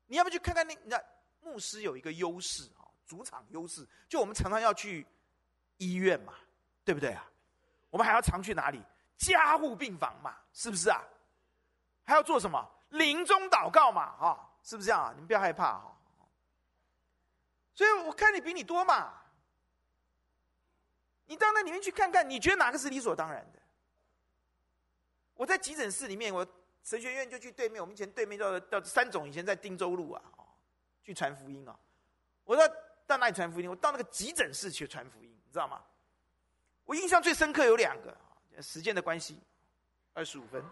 [0.07, 0.99] 你要不去看看那那？
[1.43, 5.07] 牧师有一个优势啊，主场优势，就我们常常要去
[5.77, 6.33] 医院嘛，
[6.83, 7.31] 对不对啊？
[7.91, 8.81] 我们还要常去哪里？
[9.17, 11.03] 加护病房嘛，是不是啊？
[12.05, 12.71] 还要做什么？
[12.91, 15.11] 临终祷告嘛，哈，是不是这样啊？
[15.15, 15.97] 你们不要害怕哈。
[17.75, 19.13] 所以我看你比你多嘛，
[21.27, 23.59] 你到那里面去看看，你觉得哪个是理所当然的？
[25.35, 26.47] 我在急诊室里面，我
[26.83, 30.23] 神学院就去对面，我们以前对面叫叫三总，以前在汀州路啊。
[30.37, 30.45] 哦
[31.05, 31.79] 去传福音啊！
[32.45, 32.67] 我到
[33.07, 33.69] 到那里传福音？
[33.69, 35.85] 我到那个急诊室去传福音，你知道吗？
[36.87, 38.17] 我印象最深刻有两个，
[38.63, 39.39] 时间的关系，
[40.13, 40.65] 二十五分。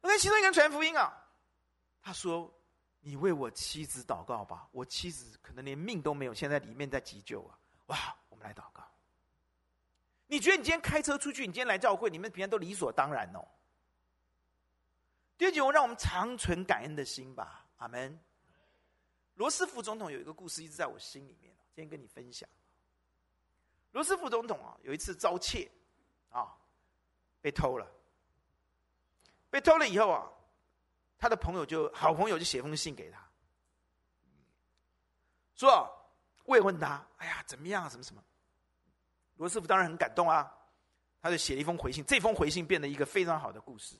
[0.00, 1.12] 我跟其中一个传福音啊，
[2.00, 2.52] 他说
[3.00, 8.88] ：“你为我妻子祷告吧，我妻子可能连命都没有，现在里面在急救啊！”哇，我们来祷告。
[10.26, 13.46] 你觉得你今天开车出去，你今天来教会，你们平常都理所当然哦。
[15.36, 17.66] 第二句，我让我们长存感恩的心吧。
[17.78, 18.18] 阿门。
[19.34, 22.48] 罗斯福总统有一个故事一直在我心里面，今天跟你分享。
[23.92, 25.70] 罗斯福总统啊，有一次遭窃，
[26.30, 26.54] 啊，
[27.40, 27.86] 被偷了。
[29.50, 30.28] 被偷了以后啊，
[31.18, 33.18] 他的朋友就好朋友就写封信给他，
[35.54, 35.90] 说
[36.44, 37.88] 慰问他，哎呀，怎么样啊？
[37.88, 38.22] 什么什么？
[39.36, 40.54] 罗斯福当然很感动啊，
[41.22, 42.04] 他就写了一封回信。
[42.04, 43.96] 这封回信变得一个非常好的故事。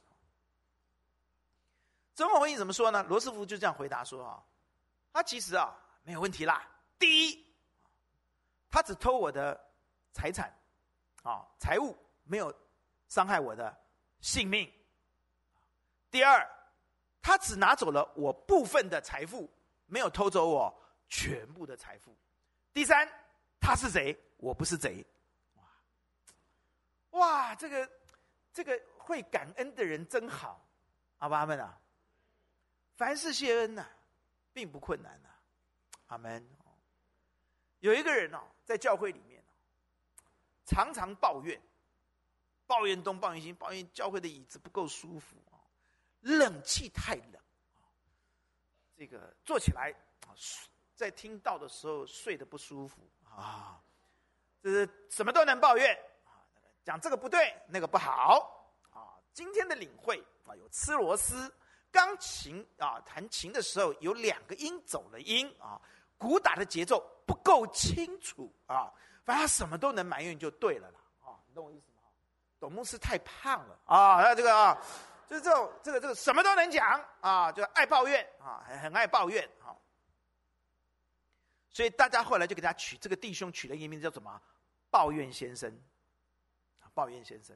[2.15, 3.03] 这封回信怎么说呢？
[3.05, 4.45] 罗斯福就这样回答说啊，
[5.15, 6.71] 他其实啊没有问题啦。
[6.99, 7.47] 第一，
[8.71, 9.67] 他只偷我的。
[10.19, 10.53] 财产，
[11.23, 12.53] 啊，财物没有
[13.07, 13.73] 伤害我的
[14.21, 14.69] 性命。
[16.11, 16.45] 第二，
[17.23, 19.49] 他只拿走了我部分的财富，
[19.87, 20.77] 没有偷走我
[21.09, 22.13] 全部的财富。
[22.73, 23.09] 第三，
[23.61, 25.07] 他是贼，我不是贼。
[25.55, 25.65] 哇，
[27.11, 27.89] 哇，这个
[28.53, 30.67] 这个会感恩的人真好，
[31.19, 31.79] 阿爸阿们啊，
[32.97, 33.87] 凡事谢恩呐、
[34.53, 35.29] 并不困难呐、
[36.09, 36.45] 阿门。
[37.79, 39.38] 有一个人哦，在教会里面。
[40.69, 41.59] 常常抱怨，
[42.67, 45.35] 抱怨东，抱怨西，抱怨教会的椅子不够舒服，
[46.21, 47.41] 冷气太冷，
[48.95, 49.91] 这个坐起来
[50.27, 50.37] 啊，
[50.95, 53.81] 在听到的时候睡得不舒服啊，
[54.63, 56.37] 这是什么都能抱怨啊，
[56.85, 59.17] 讲这个不对，那个不好啊。
[59.33, 61.51] 今天的领会啊，有吃螺丝，
[61.91, 65.81] 钢琴啊，弹琴的时候有两个音走了音啊，
[66.19, 68.93] 鼓打的节奏不够清楚啊。
[69.29, 72.01] 反正他什么都能埋怨就对了啦，啊，你懂我意思吗？
[72.59, 74.75] 董牧师太胖了啊，还有这个啊，
[75.27, 79.77] 就是这种这个这个什么都能讲啊，就爱抱怨啊，很很爱抱怨啊。
[81.69, 84.41] 所以大家后来就给他取这个弟兄取了一个名字叫什么？
[84.91, 85.79] 抱怨先生，
[86.95, 87.55] 抱怨先生。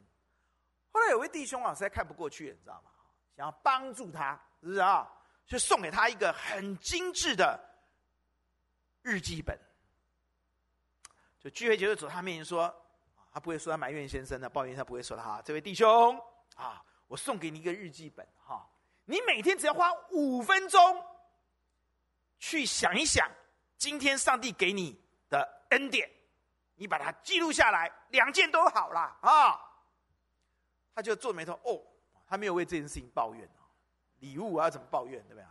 [0.92, 2.90] 后来有位弟兄啊实在看不过去，你知道吗？
[3.34, 5.10] 想要帮助他，是不是啊？
[5.46, 7.58] 就送给他一个很精致的
[9.00, 9.58] 日记本。
[11.42, 12.72] 就聚会结束，走他面前说
[13.32, 16.16] ：“他不会说他埋怨先生的，抱怨他不会说他哈，这位弟兄
[16.54, 18.64] 啊，我送给你一个日记本哈，
[19.06, 21.04] 你每天只要花五分钟
[22.38, 23.28] 去想一想
[23.76, 24.96] 今天上帝给你
[25.28, 26.08] 的恩典，
[26.76, 29.58] 你把它记录下来，两件都好了啊。”
[30.94, 31.82] 他就皱眉头，哦，
[32.28, 33.50] 他没有为这件事情抱怨，
[34.20, 35.44] 礼物啊怎么抱怨对不对？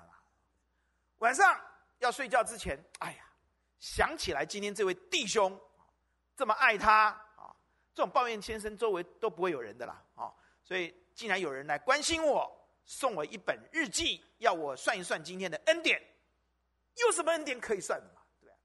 [1.18, 1.60] 晚上
[2.00, 3.26] 要睡觉之前，哎呀，
[3.82, 5.60] 想起来今天这位弟兄。
[6.36, 7.56] 这么爱他啊，
[7.94, 12.50] 这种抱怨先生周围都不会有人的啦啊，所以竟然有人来关心我，
[12.86, 16.02] 送我一本日记，要我算一算今天的恩典，
[16.96, 18.22] 有什么恩典可以算的嘛？
[18.40, 18.56] 对吧？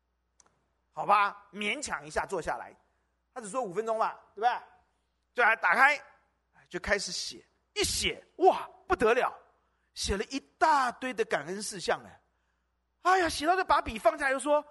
[0.93, 2.75] 好吧，勉强一下坐下来，
[3.35, 4.65] 他只说五分钟吧，对吧？
[5.35, 6.01] 就来打开，
[6.69, 9.31] 就开始写，一写哇不得了，
[9.93, 12.21] 写了一大堆的感恩事项哎，
[13.03, 14.65] 哎呀，写到这把笔放下又说。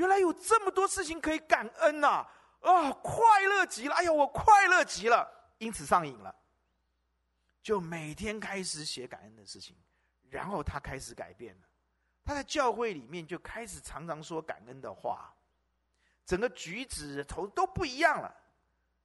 [0.00, 2.26] 原来有这么多事情可以感恩呐！
[2.62, 3.94] 啊，快乐极了！
[3.94, 6.34] 哎呀，我快乐极了，因此上瘾了，
[7.62, 9.76] 就每天开始写感恩的事情，
[10.30, 11.68] 然后他开始改变了，
[12.24, 15.34] 他在教会里面就开始常常说感恩的话，
[16.24, 18.34] 整个举止头都不一样了。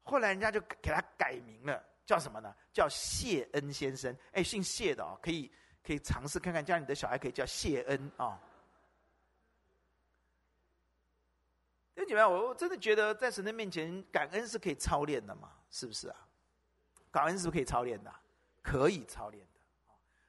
[0.01, 2.55] 后来人家就给他改名了，叫什么呢？
[2.71, 4.15] 叫谢恩先生。
[4.31, 5.51] 哎，姓谢的哦，可以
[5.85, 8.25] 可以尝试看看，家里的小孩可以叫谢恩啊。
[8.27, 8.39] 哦
[12.05, 15.49] 弟兄姐妹，我真的觉得在神的面前感恩是可以操练的嘛？
[15.71, 16.15] 是不是啊？
[17.11, 18.13] 感恩是不是可以操练的？
[18.61, 19.59] 可以操练的。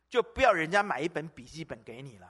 [0.08, 2.26] 就不要人家买一本笔记本给你了，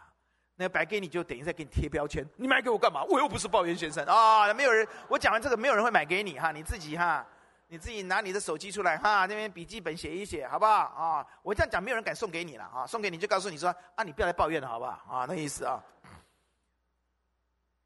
[0.56, 2.26] 那白给你就等于在给你贴标签。
[2.36, 3.04] 你买给我干嘛？
[3.04, 4.52] 我又不是抱怨先生啊！
[4.52, 6.50] 没有人，我讲完这个，没有人会买给你哈。
[6.50, 7.24] 你自己哈，
[7.68, 11.26] 你自己拿你的手机出来哈，那边笔记本写一写，好不好啊？
[11.42, 12.86] 我这样讲，没有人敢送给你了啊！
[12.86, 15.26] 送给你就告诉你说啊，你不要来抱怨了，好不好啊？
[15.28, 15.80] 那意思啊。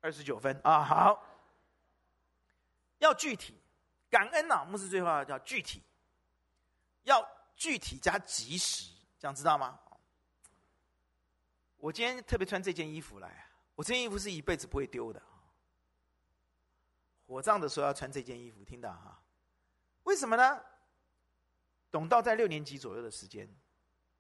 [0.01, 1.23] 二十九分啊，好。
[3.01, 3.61] 要具体，
[4.09, 5.83] 感恩呐、牧师最后要叫具体，
[7.03, 9.79] 要具体加及时，这样知道吗？
[11.77, 15.21] 我今天特别穿这件衣服来，我这件衣服是一辈子不会丢的。
[17.27, 19.23] 火葬的时候要穿这件衣服，听到哈？
[20.03, 20.61] 为什么呢？
[21.91, 23.49] 董道在六年级左右的时间，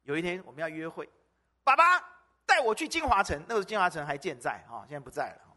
[0.04, 1.08] 有一天我们要约会，
[1.62, 1.84] 爸爸
[2.46, 5.49] 带我去金华城，那个金华城还健在啊，现在不在了。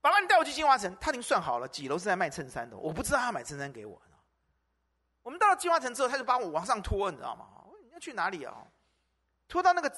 [0.00, 4.00] 爸爸，你带我去金华城，他已经算好了几楼是在卖衬衫的，我不知道他买衬衫给我。
[5.22, 7.46] 我们到了金华城之后，他就把我往上拖，你知道吗？
[7.84, 8.66] 你要去哪里啊？
[9.46, 9.92] 拖到那个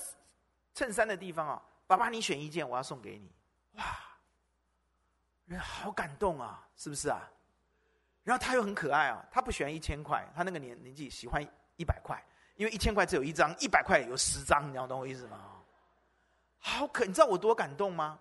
[0.74, 3.30] 衬衫的地方啊，爸爸，你选一件，我要送给你。
[3.72, 3.84] 哇，
[5.44, 7.30] 人好感动啊，是不是啊？
[8.24, 11.40] 然后他又很可爱啊，他不喜欢一千块，他那个年年纪喜欢
[11.76, 12.20] 一百块，
[12.56, 15.38] 因为一千块只有一张，一百块有十张，你要懂我意思吗？
[16.58, 18.18] 好可，你知道我多感动吗？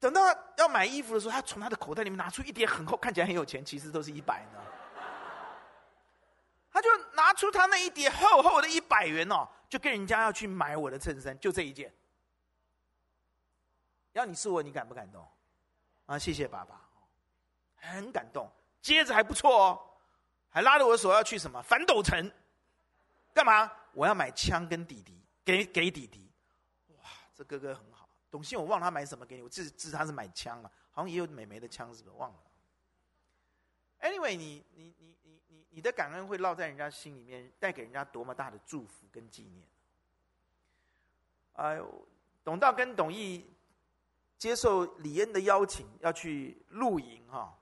[0.00, 0.22] 等到
[0.56, 4.58] 要买衣服的时候，他从他的口袋里面拿出一叠很厚，看起来很有钱，其实都是一百呢。
[6.72, 11.92] 他就拿出他那一叠厚厚的一百元哦，就跟人家要去买我的衬衫，就这一件。
[14.12, 15.26] 要你是我，你感不感动？
[16.06, 16.80] 啊，谢谢爸爸，
[17.76, 18.50] 很感动。
[18.80, 19.80] 接着还不错哦，
[20.48, 22.32] 还拉着我的手要去什么反斗城？
[23.34, 23.70] 干嘛？
[23.92, 26.32] 我要买枪跟弟弟，给给弟弟。
[26.94, 27.99] 哇，这哥哥很好。
[28.30, 32.16] 董卿，我忘了他买什么给你，我记记他是买枪了，好像也有美眉的枪，是不是？
[32.16, 32.38] 忘了。
[34.00, 39.66] Anyway，你你你你你你的感恩会烙在人家心里面，带给人家多么大的祝福跟纪念。
[41.54, 42.08] 哎呦，
[42.44, 43.44] 董道跟董毅
[44.38, 47.58] 接受李恩的邀请，要去露营哈，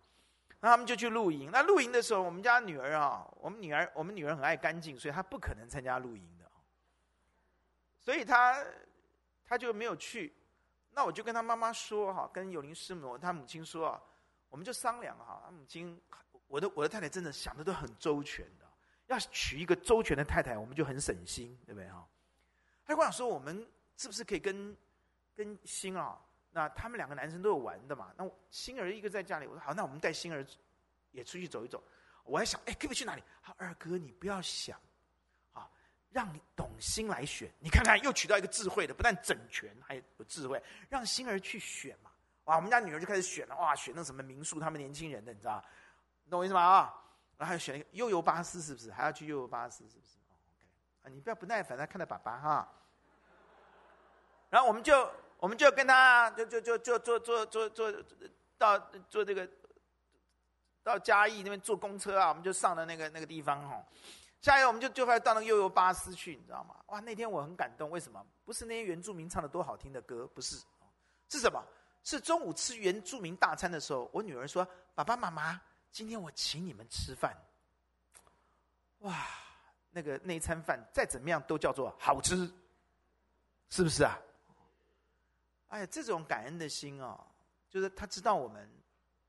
[0.61, 1.51] 那他们就去露营。
[1.51, 6.49] 那露营的时候，我们家女儿啊，我们女儿我们女儿很爱干净，所以她不可能参加露营的，
[7.99, 8.65] 所以她
[9.45, 10.33] 她就没有去。
[10.99, 14.03] 那我就跟他妈妈说哈，跟有林师母他母亲说啊，
[14.49, 15.41] 我们就商量哈。
[15.45, 15.97] 他母亲，
[16.49, 18.67] 我的我的太太真的想的都很周全的，
[19.07, 22.05] 要娶一个周全的太太，我们就很省心，对不对哈？
[22.85, 23.65] 他跟我说，我们
[23.97, 24.77] 是不是可以跟
[25.37, 26.21] 跟星啊？
[26.51, 28.13] 那他们两个男生都有玩的嘛？
[28.17, 30.45] 那星儿一个在家里，我说好，那我们带星儿
[31.13, 31.81] 也出去走一走。
[32.25, 33.23] 我还想，哎，可不可以去哪里？
[33.41, 34.77] 好，二哥你不要想。
[36.11, 40.63] 让你懂心来选，你看看又娶到一个智慧的，不但整全，还有智慧。
[40.89, 42.11] 让心儿去选嘛，
[42.45, 45.63] 哇，我们家女儿就开始选了，哇，选那什么民宿，他们年轻人的，你知道？
[46.25, 46.61] 你懂我意思吗？
[46.63, 46.95] 啊，
[47.37, 48.91] 然后还选一个悠游巴士，是不是？
[48.91, 52.73] 还要去悠游巴士，是不是？OK，啊，你不要不耐烦，他看到爸爸哈。
[54.51, 57.93] 然后我们就我们就跟他就就就就坐坐坐坐
[58.57, 58.79] 到
[59.11, 59.47] 坐这个
[60.83, 63.85] 到嘉义那边坐公车啊，我们就上了那个那个地方哈。
[64.41, 66.77] 下一个我们就就快到那个悠悠巴士去，你知道吗？
[66.87, 68.25] 哇，那天我很感动，为什么？
[68.45, 70.57] 不是那些原住民唱的多好听的歌，不是，
[71.29, 71.61] 是什么？
[72.05, 77.37] 是中午吃原住民大餐的时候，我女儿说：“爸爸妈妈，今天我请你们吃饭。”
[79.01, 79.27] 哇，
[79.91, 82.37] 那个那一餐饭再怎么样都叫做好吃，
[83.71, 84.17] 是不是啊？
[85.67, 87.27] 哎，这种感恩的心哦，
[87.69, 88.71] 就是他知道我们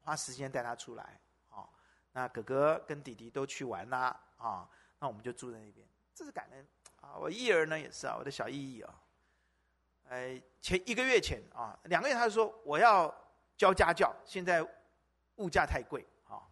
[0.01, 1.19] 花时间带他出来，
[1.49, 1.67] 哦，
[2.11, 4.69] 那哥哥跟弟弟都去玩啦，啊。
[4.99, 6.67] 那我们就住在那边，这是感恩
[6.99, 7.15] 啊！
[7.17, 8.93] 我义儿呢也是啊，我的小义义啊，
[10.09, 13.07] 哎，前一个月前啊，两个月他就说我要
[13.55, 14.61] 教家教，现在
[15.37, 16.43] 物价太贵啊。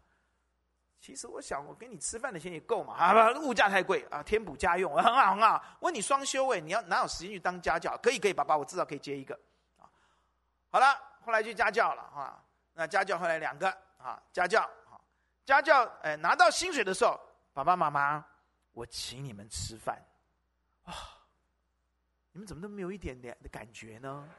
[1.02, 5.62] 其实我想，我给你吃饭的钱也够嘛，啊不，物价太贵啊，添补家用，很好很好。
[5.82, 7.98] 问你双休哎，你要哪有时间去当家教？
[7.98, 9.38] 可以可以，爸爸，我至少可以接一个
[9.78, 9.84] 啊。
[10.70, 12.42] 好了，后来就家教了啊，
[12.74, 14.96] 那家教后来两个啊，家教啊，
[15.44, 17.20] 家教哎，拿到薪水的时候，
[17.52, 18.26] 爸爸妈妈。
[18.78, 20.00] 我请你们吃饭，
[20.84, 20.94] 啊，
[22.32, 24.30] 你们怎么都没有一点点的感觉呢？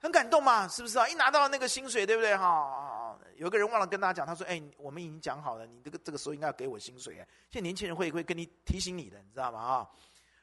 [0.00, 1.06] 很感动嘛，是不是啊？
[1.06, 2.36] 一拿到那个薪水，对不对？
[2.36, 9.60] 哈，有个人忘了跟大家讲，他说：“哎，我们已经讲好了，你这个这个时候应该要给我薪水。”哎，现在年轻人会会跟你提醒你的，你知道吗？
[9.60, 9.90] 啊，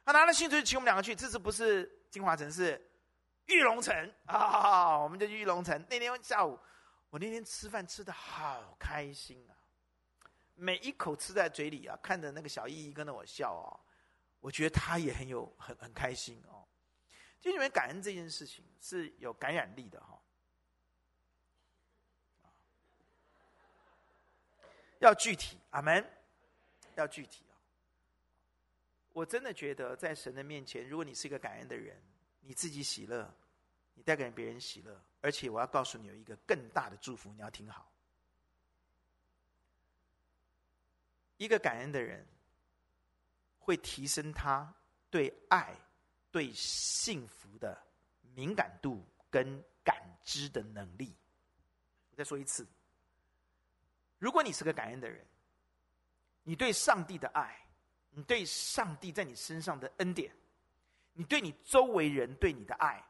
[0.05, 2.81] 他拿了薪水请我们两个去，这次不是金华城，是
[3.47, 5.85] 玉龙城啊，我们就去玉龙城。
[5.89, 6.57] 那天下午，
[7.09, 9.56] 我那天吃饭吃的好开心啊。
[10.59, 13.79] 每一口吃在嘴里啊，看着那个小意义跟着我笑哦，
[14.39, 16.65] 我觉得他也很有很很开心哦。
[17.39, 20.19] 就因为感恩这件事情是有感染力的哈，
[24.97, 26.03] 要具体，阿门，
[26.95, 27.53] 要具体啊。
[29.13, 31.95] 我真的觉得在神的面前，如果你是一个感恩的人，
[32.41, 33.31] 你自己喜乐，
[33.93, 37.91] 你带给别人喜乐，而且我要告诉你有一个更大的祝福，你要听好。
[41.37, 42.25] 一个感恩的人，
[43.59, 44.73] 会提升他
[45.09, 45.73] 对爱、
[46.31, 47.81] 对幸福的
[48.33, 51.15] 敏感度跟感知的能力。
[52.09, 52.67] 我再说一次，
[54.17, 55.25] 如果你是个感恩的人，
[56.43, 57.55] 你对上帝的爱，
[58.09, 60.35] 你对上帝在你身上的恩典，
[61.13, 63.03] 你对你周围人对你的爱，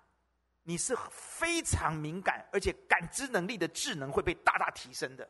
[0.64, 5.30] 你是非常敏感，而且感知能力的智能会被大大提升的。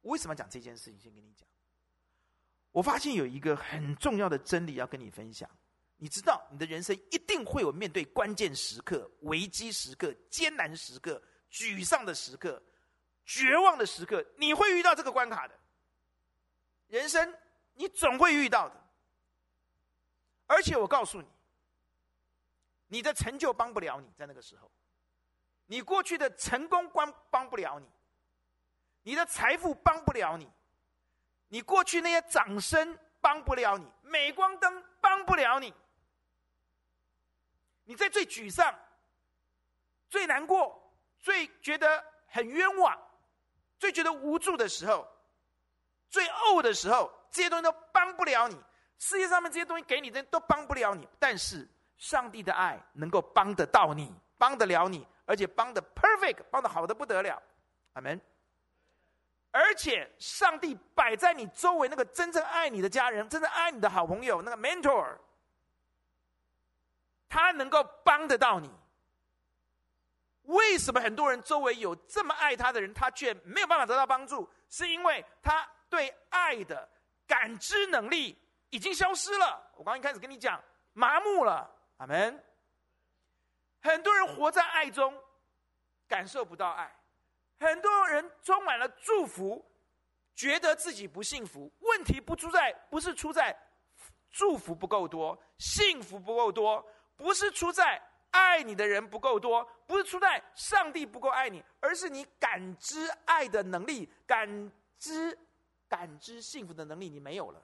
[0.00, 0.98] 我为什么要讲这件事情？
[1.00, 1.48] 先跟你讲。
[2.78, 5.50] 我发现有一个很重要的真理要跟你分享。
[5.96, 11.20] 你知道，你的人生一定会有面对关键时刻、危机时刻、艰难时刻、
[11.50, 12.62] 沮丧的时刻、
[13.24, 15.58] 绝望的时刻，你会遇到这个关卡的。
[16.86, 17.34] 人生
[17.74, 18.76] 你总会遇到的。
[20.46, 21.26] 而且我告诉你，
[22.86, 24.70] 你的成就帮不了你，在那个时候，
[25.66, 27.88] 你过去的成功关帮不了你，
[29.02, 30.48] 你的财富帮不了你。
[31.48, 35.72] 你过去那些掌声帮不了你，镁光灯帮不了你，
[37.84, 38.74] 你在最沮丧、
[40.08, 42.96] 最难过、最觉得很冤枉、
[43.78, 45.08] 最觉得无助的时候、
[46.10, 48.60] 最呕的时候，这些东西都帮不了你。
[48.98, 57.42] 世界上面这些东西给你的都帮不了你，但是上帝的爱能够帮得到你，帮得了你，而且帮得 perfect，帮得好的不得了。
[57.94, 58.20] 阿门。
[59.58, 65.16] 而且上帝摆在你周围那个真正爱你的家人，真正爱你的好朋友，那个 mentor。
[67.28, 68.70] 他能够帮得到你。
[70.44, 74.48] 为什么很多人周围有这么爱他的人，他却没有办法得到帮助？
[74.68, 76.88] 是因为他对爱的
[77.26, 78.40] 感知能力
[78.70, 79.60] 已经消失了。
[79.74, 81.68] 我刚一开始跟你讲，麻木了。
[81.96, 82.44] 阿门。
[83.82, 85.12] 很多人活在爱中，
[86.06, 86.86] 感受不到爱；
[87.58, 89.64] 很多人充满了祝福，
[90.34, 91.70] 觉得自己不幸福。
[91.80, 93.56] 问题不出在，不是出在
[94.30, 96.84] 祝福不够多，幸福不够多。
[97.16, 98.00] 不是出在
[98.30, 105.36] 爱你的人不够多，不是出在上帝不够爱你，而是你感知爱的能力、感知
[105.88, 107.60] 感知幸福的能力，你没有了。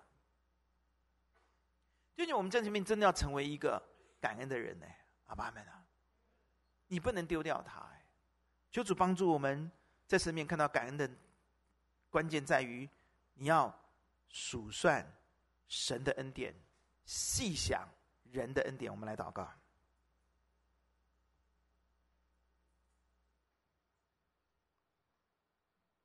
[2.17, 3.81] 最近我们正前面真的要成为一个
[4.21, 4.87] 感恩的人呢，
[5.27, 5.85] 阿爸们啊，
[6.89, 8.05] 你不能丢掉他哎。
[8.73, 9.71] 求主帮助我们
[10.07, 11.11] 在身边看到感恩的
[12.11, 12.89] 关键在于，
[13.35, 13.75] 你要
[14.29, 15.05] 数算
[15.69, 16.55] 神的恩典，
[17.05, 17.89] 细想。
[18.31, 19.49] 人的恩典，我们来祷告。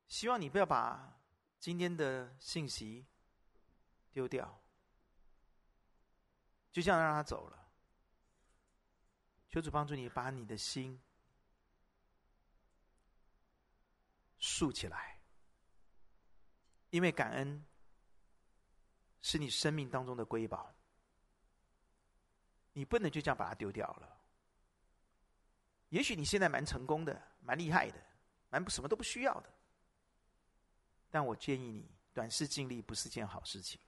[0.07, 1.19] 希望你不要把
[1.59, 3.03] 今天的信息
[4.11, 4.61] 丢掉，
[6.71, 7.67] 就这样让他走了。
[9.47, 11.01] 求主帮助你，把你的心
[14.39, 15.21] 竖起来，
[16.89, 17.63] 因为感恩
[19.21, 20.73] 是你生命当中的瑰宝。
[22.73, 24.17] 你不能就这样把它丢掉了。
[25.89, 28.01] 也许你现在蛮成功的，蛮厉害的，
[28.49, 29.53] 蛮什么都不需要的。
[31.09, 33.81] 但我建议你，短视尽力不是件好事情。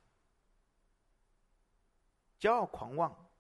[2.39, 3.31] 骄傲狂妄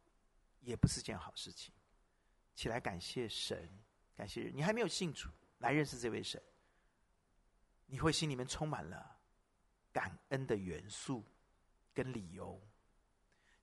[0.61, 1.73] 也不是件好事情。
[2.53, 3.67] 起来感谢神，
[4.15, 4.51] 感谢。
[4.53, 6.41] 你还没有信主，来认识这位神，
[7.91, 9.19] 你会心里面充满了
[9.91, 11.25] 感恩的元素
[11.93, 12.57] 跟理由。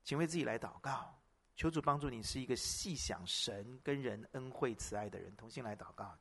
[0.04, 1.18] 请为自己来祷告。
[1.56, 5.34] 求主帮助你，是一个细想神跟人恩惠慈爱的人。
[5.34, 6.16] 同心来祷告，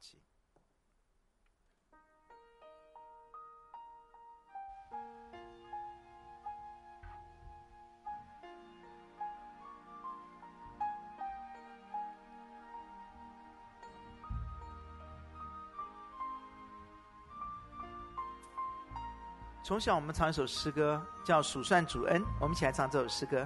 [19.68, 23.46] 从小我们唱一首诗歌，叫《数算主恩》，我们一起来唱这首诗歌。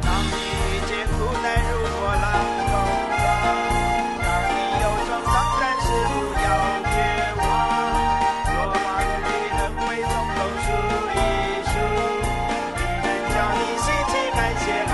[0.00, 1.76] 当你遇见苦难，如；
[4.24, 5.20] 当你有重，
[5.60, 6.48] 但是不要
[6.80, 6.96] 绝
[7.42, 7.44] 望。
[11.12, 11.20] 一，
[13.34, 13.86] 叫你心
[14.32, 14.87] 感谢。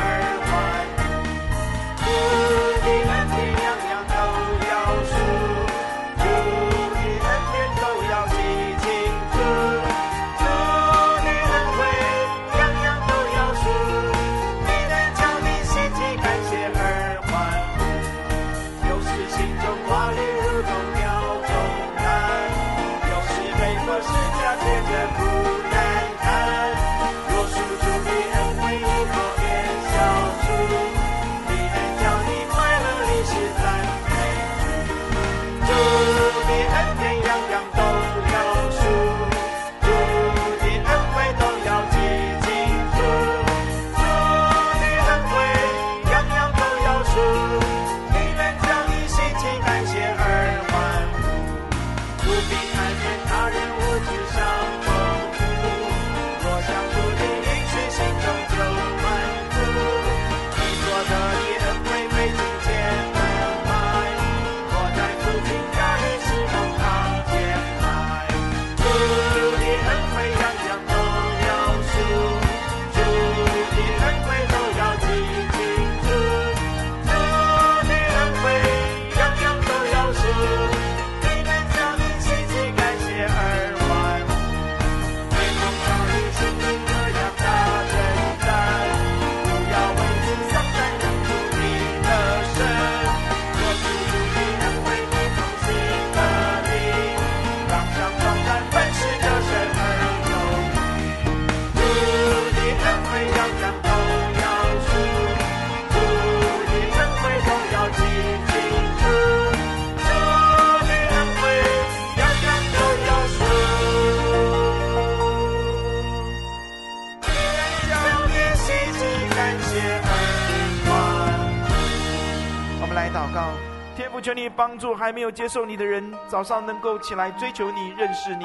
[124.75, 128.45] 帮助还没有接受你的人，早上能够起来追求你、认识你，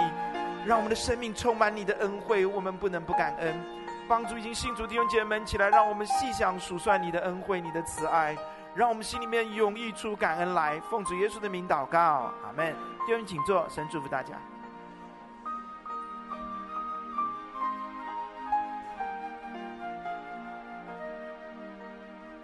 [0.63, 2.45] 让我们的生命充满你的恩惠。
[2.45, 3.59] 我们不能不感恩。
[4.07, 8.37] 帮助已经信主弟兄姐妹们起来，让我们细想数算你的恩惠、你的慈爱，
[8.75, 10.79] 让我们心里面涌溢出感恩来。
[10.81, 12.75] 奉主耶稣的名祷告，阿门。
[13.07, 14.35] 弟兄请坐，神祝福大家。